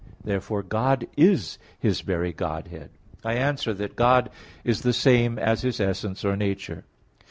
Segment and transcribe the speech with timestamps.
[0.23, 2.89] Therefore God is His very Godhead.
[3.23, 4.31] I answer that, God
[4.63, 6.85] is the same as His essence or nature.